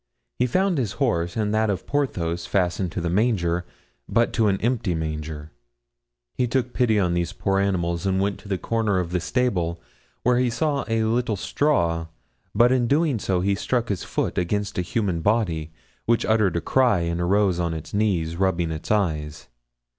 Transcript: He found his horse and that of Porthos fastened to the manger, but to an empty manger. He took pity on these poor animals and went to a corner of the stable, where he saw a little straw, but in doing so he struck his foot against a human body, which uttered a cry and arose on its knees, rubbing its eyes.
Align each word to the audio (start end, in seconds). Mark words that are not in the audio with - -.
He 0.39 0.47
found 0.47 0.79
his 0.79 0.93
horse 0.93 1.37
and 1.37 1.53
that 1.53 1.69
of 1.69 1.85
Porthos 1.85 2.47
fastened 2.47 2.91
to 2.93 3.01
the 3.01 3.07
manger, 3.11 3.67
but 4.09 4.33
to 4.33 4.47
an 4.47 4.59
empty 4.59 4.95
manger. 4.95 5.51
He 6.33 6.47
took 6.47 6.73
pity 6.73 6.99
on 6.99 7.13
these 7.13 7.33
poor 7.33 7.59
animals 7.59 8.07
and 8.07 8.19
went 8.19 8.39
to 8.39 8.51
a 8.51 8.57
corner 8.57 8.97
of 8.97 9.11
the 9.11 9.19
stable, 9.19 9.79
where 10.23 10.39
he 10.39 10.49
saw 10.49 10.85
a 10.87 11.03
little 11.03 11.35
straw, 11.35 12.07
but 12.55 12.71
in 12.71 12.87
doing 12.87 13.19
so 13.19 13.41
he 13.41 13.53
struck 13.53 13.89
his 13.89 14.03
foot 14.03 14.39
against 14.39 14.79
a 14.79 14.81
human 14.81 15.21
body, 15.21 15.71
which 16.07 16.25
uttered 16.25 16.55
a 16.55 16.61
cry 16.61 17.01
and 17.01 17.21
arose 17.21 17.59
on 17.59 17.75
its 17.75 17.93
knees, 17.93 18.35
rubbing 18.37 18.71
its 18.71 18.89
eyes. 18.89 19.49